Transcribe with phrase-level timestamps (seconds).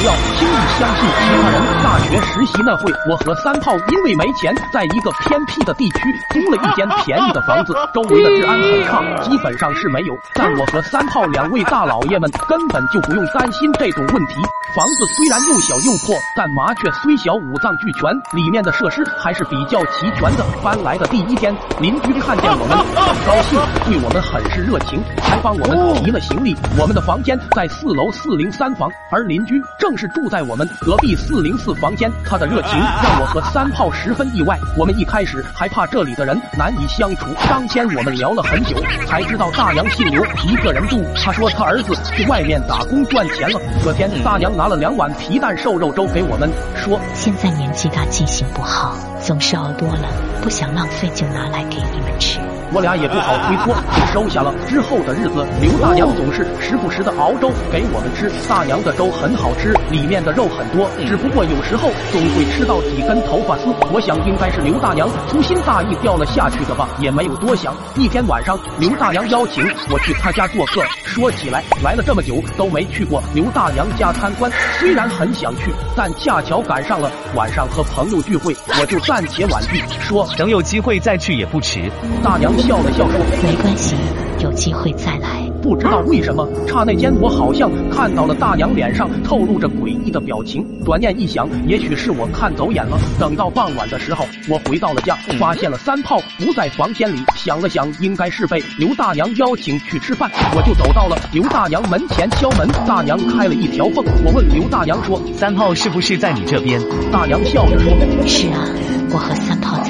[0.00, 1.79] 不要轻易相信其他人。
[1.90, 5.98] 大学实习那会，我和三炮因为没钱，在一个偏僻的地区
[6.30, 10.14] 租了一间便宜的房子，周围的治安很差，基本上是没有。
[10.32, 14.34] 但我和三炮两位大老爷们根本就不用担心这种问题。
[14.72, 20.46] 房子虽然又小又破，但麻雀虽小五脏俱全，里面的设施还是比较齐全的。
[20.62, 26.56] 搬来的第一天，邻居看见我们很高兴，对我们很是热情，还帮我们提了行李。
[26.78, 32.12] 我们的房间在四楼四零三房，而邻居正是住在我们隔壁四零四房间。
[32.24, 34.56] 他的热情让我和三炮十分意外。
[34.76, 37.26] 我们一开始还怕这里的人难以相处。
[37.48, 41.02] 当天我们聊了很久，才知道大娘姓刘，一个人住。
[41.16, 43.58] 他说他儿子去外面打工赚钱了。
[43.82, 44.50] 隔天大娘。
[44.60, 50.08] 拿了两碗皮蛋瘦肉粥给我们，说现在年纪大，记性不好，总是熬多了，
[50.42, 52.40] 不想浪费，就拿来给你们吃。
[52.72, 54.54] 我俩也不好推脱，就收下了。
[54.68, 58.30] 之后的日子，刘大娘总是时不时的熬粥给我们吃。
[58.48, 63.74] 大娘的粥很好吃，里面的肉很多，只不过有时候总会吃到几根头发丝。
[63.92, 67.74] 我想应该是刘大娘粗心大意掉了下去的吧，也没有多想。
[67.96, 70.80] 一天晚上，刘大娘邀请我去她家做客。
[71.02, 81.90] 说起来，来了这么久都没去过刘大娘家参观，虽然很想去，但恰巧赶上了晚上和朋友聚会，我就暂且婉拒，说等有机会再去也不迟。
[82.22, 82.50] 大娘。
[82.60, 83.94] 笑了笑说：“没关系，
[84.42, 90.66] 有机会再来。”不知道为什么，刹那间我好像看到了大娘脸上透露着诡异的表情。
[90.86, 92.98] 转念一想，也许是我看走眼了。
[93.18, 97.18] 等到傍晚的时候，我回到了家，发现了三炮不在房间里。
[97.36, 100.30] 想了想，应该是被刘大娘邀请去吃饭。
[100.54, 104.02] 我就走到了刘大娘门前敲门，大娘开了一条缝。
[104.24, 106.80] 我问刘大娘说：“三炮是不是在你这边？”
[107.12, 107.92] 大娘笑着说
[108.26, 108.64] ：“是啊，
[109.12, 109.89] 我和三炮在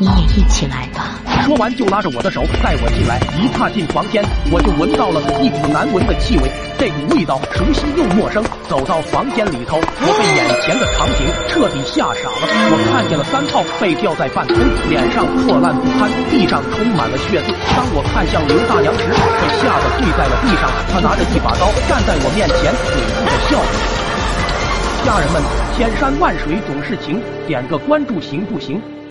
[0.00, 3.20] 你也一起来吧。”说完就拉着我的手带我进来。
[3.36, 8.44] 一踏进房间，我就闻到了一股难闻的气味，这股味道熟悉又陌生。
[8.68, 12.44] 走到房间里头，我被眼前的场景彻底吓傻了。
[12.44, 14.56] 我看见了三炮被吊在半空，
[14.88, 17.52] 脸上破烂不堪，地上充满了血渍。
[17.74, 20.70] 当我看向刘大娘时，被吓得跪在了地上。
[20.92, 23.72] 他拿着一把刀站在我面前，诡异的笑着。
[25.08, 25.42] 家 人们，
[25.76, 28.80] 千山万水总是情，点个关注行不行？